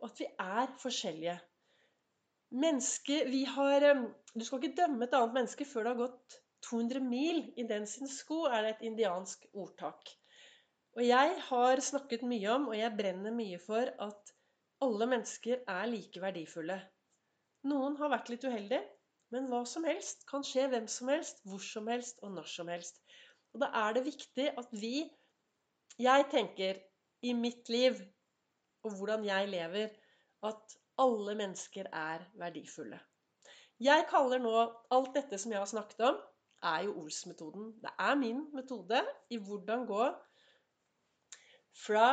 og 0.00 0.10
at 0.10 0.24
vi 0.24 0.26
er 0.42 0.74
forskjellige. 0.82 1.36
Menneske, 2.56 3.22
vi 3.30 3.44
har, 3.46 3.86
Du 4.34 4.42
skal 4.42 4.58
ikke 4.58 4.80
dømme 4.82 5.06
et 5.06 5.14
annet 5.14 5.38
menneske 5.38 5.70
før 5.70 5.86
det 5.86 5.92
har 5.92 6.02
gått 6.02 6.38
200 6.66 7.02
mil 7.04 7.44
i 7.54 7.66
den 7.68 7.86
sin 7.86 8.10
sko, 8.10 8.46
er 8.50 8.66
det 8.66 8.74
et 8.74 8.86
indiansk 8.90 9.46
ordtak. 9.54 10.16
Og 10.96 11.04
jeg 11.04 11.32
har 11.50 11.80
snakket 11.84 12.22
mye 12.24 12.48
om, 12.54 12.70
og 12.72 12.76
jeg 12.78 12.96
brenner 12.96 13.34
mye 13.36 13.58
for, 13.60 13.90
at 14.00 14.30
alle 14.84 15.08
mennesker 15.10 15.60
er 15.68 15.88
like 15.92 16.20
verdifulle. 16.22 16.78
Noen 17.68 17.98
har 17.98 18.12
vært 18.12 18.30
litt 18.32 18.46
uheldige, 18.48 18.80
men 19.34 19.48
hva 19.50 19.60
som 19.68 19.84
helst 19.84 20.24
kan 20.30 20.44
skje 20.46 20.68
hvem 20.72 20.86
som 20.88 21.10
helst, 21.12 21.42
hvor 21.44 21.60
som 21.60 21.90
helst 21.92 22.22
og 22.24 22.32
når 22.36 22.48
som 22.48 22.70
helst. 22.72 23.02
Og 23.52 23.60
da 23.60 23.68
er 23.82 23.96
det 23.96 24.06
viktig 24.06 24.50
at 24.56 24.72
vi 24.72 24.96
Jeg 25.96 26.26
tenker 26.28 26.76
i 27.24 27.32
mitt 27.32 27.70
liv 27.72 27.96
og 28.84 28.98
hvordan 28.98 29.22
jeg 29.24 29.48
lever, 29.48 29.94
at 30.44 30.74
alle 31.00 31.34
mennesker 31.38 31.88
er 31.92 32.24
verdifulle. 32.36 32.98
Jeg 33.80 34.04
kaller 34.10 34.40
nå 34.40 34.52
alt 34.92 35.14
dette 35.16 35.38
som 35.40 35.52
jeg 35.52 35.60
har 35.62 35.70
snakket 35.70 36.02
om, 36.08 36.20
er 36.62 36.84
jo 36.84 36.98
Ols-metoden. 37.00 37.72
Det 37.80 37.92
er 37.98 38.14
min 38.20 38.44
metode 38.52 39.00
i 39.32 39.40
hvordan 39.40 39.86
gå 39.88 40.04
fra 41.86 42.08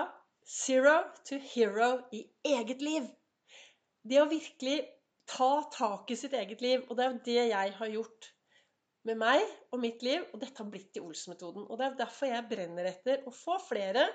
zero 0.46 0.96
to 1.26 1.40
hero 1.54 1.98
i 2.12 2.24
eget 2.44 2.82
liv. 2.82 3.08
Det 4.04 4.20
å 4.22 4.30
virkelig 4.30 4.84
ta 5.30 5.64
tak 5.72 6.12
i 6.12 6.18
sitt 6.20 6.34
eget 6.38 6.62
liv. 6.62 6.86
Og 6.90 6.98
det 6.98 7.06
er 7.06 7.12
jo 7.12 7.22
det 7.26 7.42
jeg 7.50 7.76
har 7.80 7.92
gjort 7.96 8.30
med 9.08 9.20
meg 9.20 9.44
og 9.72 9.82
mitt 9.84 10.04
liv. 10.06 10.26
Og 10.32 10.42
dette 10.42 10.60
har 10.62 10.72
blitt 10.72 10.92
til 10.96 11.08
Ols-metoden. 11.08 11.68
Og 11.68 11.80
det 11.80 11.88
er 11.88 12.00
derfor 12.04 12.32
jeg 12.32 12.50
brenner 12.52 12.90
etter 12.92 13.24
å 13.28 13.36
få 13.36 13.60
flere 13.64 14.08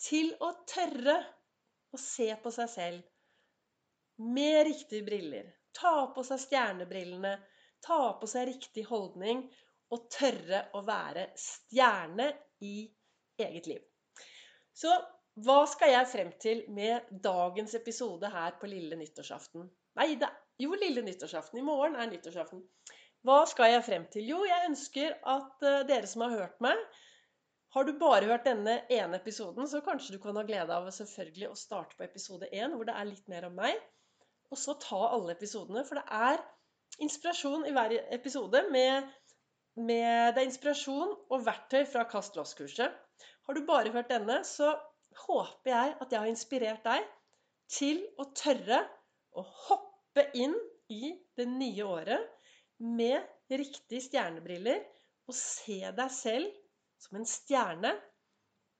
til 0.00 0.32
å 0.42 0.50
tørre 0.68 1.18
å 1.94 2.00
se 2.00 2.30
på 2.42 2.52
seg 2.54 2.72
selv 2.72 4.24
med 4.24 4.64
riktige 4.70 5.06
briller. 5.06 5.52
Ta 5.74 6.10
på 6.14 6.24
seg 6.26 6.42
stjernebrillene. 6.42 7.36
Ta 7.84 8.14
på 8.18 8.28
seg 8.30 8.48
riktig 8.52 8.86
holdning. 8.88 9.46
Og 9.92 10.08
tørre 10.10 10.64
å 10.74 10.80
være 10.86 11.28
stjerne 11.38 12.32
i 12.64 12.78
eget 13.38 13.68
liv. 13.68 13.82
Så 14.74 14.90
hva 15.46 15.60
skal 15.70 15.90
jeg 15.90 16.10
frem 16.10 16.30
til 16.42 16.62
med 16.74 17.08
dagens 17.24 17.74
episode 17.78 18.30
her 18.30 18.58
på 18.60 18.70
lille 18.70 18.98
nyttårsaften? 18.98 19.66
Nei, 19.98 20.12
det, 20.18 20.28
jo, 20.62 20.74
lille 20.78 21.02
nyttårsaften. 21.06 21.58
I 21.58 21.66
morgen 21.66 21.96
er 21.98 22.10
nyttårsaften. 22.10 22.62
Hva 23.24 23.40
skal 23.50 23.72
jeg 23.72 23.86
frem 23.86 24.04
til? 24.12 24.26
Jo, 24.34 24.42
jeg 24.46 24.68
ønsker 24.68 25.16
at 25.34 25.64
uh, 25.64 25.80
dere 25.88 26.10
som 26.10 26.26
har 26.26 26.36
hørt 26.36 26.60
meg 26.64 26.78
Har 27.74 27.86
du 27.86 27.96
bare 27.98 28.28
hørt 28.28 28.44
denne 28.46 28.76
ene 28.92 29.18
episoden, 29.18 29.66
så 29.66 29.80
kanskje 29.82 30.14
du 30.14 30.20
kan 30.22 30.36
ha 30.38 30.44
glede 30.46 30.74
av 30.76 30.86
selvfølgelig 30.94 31.48
å 31.50 31.58
starte 31.58 31.96
på 31.98 32.04
episode 32.06 32.46
én, 32.52 32.76
hvor 32.76 32.86
det 32.86 32.94
er 32.94 33.08
litt 33.08 33.26
mer 33.32 33.48
om 33.48 33.56
meg 33.58 33.80
og 34.54 34.60
så 34.60 34.76
ta 34.78 35.00
alle 35.16 35.34
episodene. 35.34 35.82
For 35.86 35.98
det 35.98 36.04
er 36.14 36.42
inspirasjon 37.02 37.66
i 37.66 37.72
hver 37.74 37.96
episode 38.14 38.62
med, 38.70 39.08
med 39.74 40.34
Det 40.34 40.42
er 40.42 40.46
inspirasjon 40.46 41.16
og 41.30 41.46
verktøy 41.46 41.82
fra 41.90 42.04
Kast 42.10 42.38
loss-kurset. 42.38 42.94
Har 43.44 43.54
du 43.56 43.64
bare 43.68 43.92
hørt 43.92 44.08
denne, 44.08 44.38
så 44.48 44.72
håper 45.26 45.70
jeg 45.70 45.96
at 46.00 46.12
jeg 46.12 46.20
har 46.22 46.30
inspirert 46.30 46.86
deg 46.86 47.08
til 47.70 48.00
å 48.20 48.26
tørre 48.36 48.80
å 49.36 49.44
hoppe 49.66 50.24
inn 50.38 50.54
i 50.92 51.12
det 51.36 51.46
nye 51.50 51.84
året 51.84 52.30
med 52.80 53.24
riktige 53.52 54.02
stjernebriller 54.06 54.80
og 55.28 55.36
se 55.36 55.80
deg 55.96 56.12
selv 56.12 56.56
som 57.00 57.20
en 57.20 57.28
stjerne 57.28 57.92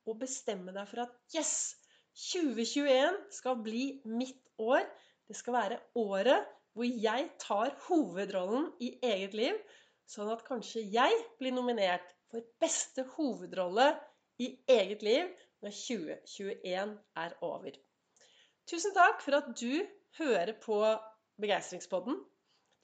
og 0.08 0.18
bestemme 0.20 0.72
deg 0.74 0.88
for 0.88 1.04
at 1.04 1.36
yes, 1.36 1.76
2021 2.32 3.20
skal 3.36 3.60
bli 3.64 3.84
mitt 4.08 4.40
år. 4.60 4.84
Det 5.28 5.36
skal 5.36 5.58
være 5.58 5.80
året 6.00 6.48
hvor 6.74 6.88
jeg 6.88 7.28
tar 7.40 7.76
hovedrollen 7.86 8.70
i 8.82 8.94
eget 9.04 9.36
liv, 9.36 9.60
sånn 10.08 10.32
at 10.32 10.44
kanskje 10.46 10.82
jeg 10.92 11.20
blir 11.38 11.54
nominert 11.54 12.16
for 12.32 12.44
beste 12.60 13.04
hovedrolle 13.14 13.92
i 14.38 14.50
eget 14.68 15.02
liv 15.02 15.28
når 15.62 15.70
2021 15.70 16.98
er 17.16 17.34
over. 17.40 17.76
Tusen 18.70 18.94
takk 18.96 19.22
for 19.22 19.38
at 19.38 19.50
du 19.60 19.84
hører 20.18 20.54
på 20.62 20.78
Begeistringspodden. 21.40 22.16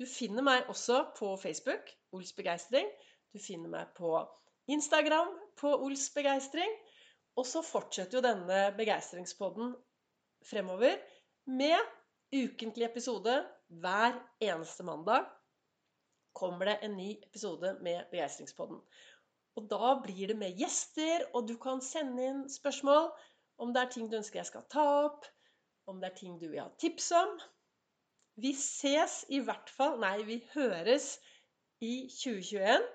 Du 0.01 0.07
finner 0.09 0.45
meg 0.45 0.69
også 0.73 1.03
på 1.19 1.35
Facebook, 1.41 1.91
Ols 2.13 2.33
Begeistring. 2.37 2.89
Du 3.33 3.39
finner 3.43 3.71
meg 3.73 3.93
på 3.97 4.13
Instagram 4.71 5.35
på 5.61 5.73
Ols 5.85 6.09
Begeistring. 6.15 6.73
Og 7.39 7.47
så 7.47 7.63
fortsetter 7.65 8.19
jo 8.19 8.25
denne 8.25 8.63
begeistringspodden 8.77 9.75
fremover 10.51 10.97
med 11.47 11.79
ukentlig 12.35 12.89
episode 12.89 13.37
hver 13.83 14.19
eneste 14.41 14.85
mandag. 14.87 15.29
Kommer 16.35 16.71
det 16.71 16.79
en 16.83 16.97
ny 16.97 17.11
episode 17.27 17.77
med 17.83 18.05
Begeistringspodden. 18.11 18.81
Og 19.61 19.67
da 19.69 19.93
blir 20.01 20.31
det 20.31 20.39
med 20.41 20.57
gjester, 20.57 21.27
og 21.37 21.45
du 21.49 21.59
kan 21.61 21.83
sende 21.85 22.25
inn 22.25 22.45
spørsmål 22.49 23.11
om 23.61 23.75
det 23.75 23.83
er 23.83 23.91
ting 23.93 24.07
du 24.09 24.17
ønsker 24.17 24.41
jeg 24.41 24.49
skal 24.49 24.63
ta 24.73 24.85
opp, 25.03 25.27
om 25.91 25.99
det 26.01 26.09
er 26.09 26.15
ting 26.17 26.39
du 26.41 26.47
vil 26.47 26.63
ha 26.63 26.71
tips 26.81 27.11
om. 27.19 27.35
Vi 28.41 28.55
ses 28.57 29.19
i 29.29 29.43
hvert 29.45 29.69
fall 29.77 29.99
Nei, 30.01 30.15
vi 30.25 30.39
høres 30.55 31.11
i 31.85 32.09
2021. 32.15 32.87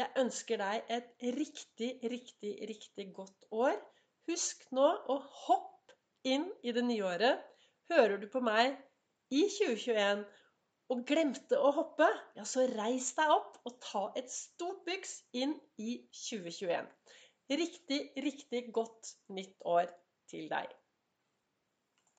Jeg 0.00 0.14
ønsker 0.24 0.58
deg 0.58 0.90
et 0.96 1.28
riktig, 1.38 1.92
riktig, 2.10 2.52
riktig 2.72 3.06
godt 3.14 3.46
år. 3.54 3.78
Husk 4.26 4.66
nå 4.74 4.88
å 5.14 5.20
hoppe 5.44 5.94
inn 6.26 6.48
i 6.66 6.74
det 6.74 6.82
nye 6.88 7.06
året. 7.14 7.46
Hører 7.92 8.18
du 8.18 8.26
på 8.32 8.42
meg 8.42 8.74
i 9.30 9.44
2021 9.54 10.26
og 10.92 11.04
glemte 11.08 11.58
å 11.60 11.70
hoppe, 11.76 12.08
ja, 12.38 12.44
så 12.48 12.64
reis 12.70 13.10
deg 13.18 13.32
opp 13.34 13.58
og 13.68 13.78
ta 13.84 14.04
et 14.18 14.30
stort 14.32 14.84
byks 14.88 15.18
inn 15.36 15.54
i 15.80 15.98
2021. 16.16 16.88
Riktig, 17.58 18.00
riktig 18.24 18.62
godt 18.76 19.14
nytt 19.32 19.56
år 19.68 19.92
til 20.30 20.48
deg. 20.52 20.72